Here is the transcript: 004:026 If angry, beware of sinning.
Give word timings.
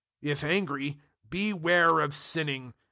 004:026 0.23 0.31
If 0.31 0.43
angry, 0.43 0.99
beware 1.29 1.99
of 1.99 2.15
sinning. 2.15 2.73